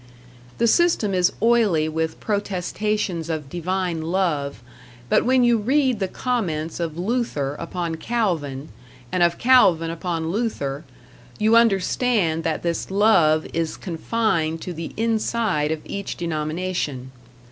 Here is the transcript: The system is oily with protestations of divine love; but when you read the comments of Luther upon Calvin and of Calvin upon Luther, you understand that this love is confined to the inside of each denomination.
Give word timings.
The 0.57 0.65
system 0.65 1.13
is 1.13 1.31
oily 1.43 1.87
with 1.87 2.19
protestations 2.19 3.29
of 3.29 3.51
divine 3.51 4.01
love; 4.01 4.63
but 5.09 5.25
when 5.25 5.43
you 5.43 5.59
read 5.59 5.99
the 5.99 6.07
comments 6.07 6.79
of 6.79 6.97
Luther 6.97 7.53
upon 7.59 7.93
Calvin 7.97 8.69
and 9.11 9.21
of 9.21 9.37
Calvin 9.37 9.91
upon 9.91 10.31
Luther, 10.31 10.85
you 11.37 11.55
understand 11.55 12.43
that 12.43 12.63
this 12.63 12.89
love 12.89 13.45
is 13.53 13.77
confined 13.77 14.59
to 14.63 14.73
the 14.73 14.91
inside 14.97 15.71
of 15.71 15.81
each 15.85 16.17
denomination. 16.17 17.11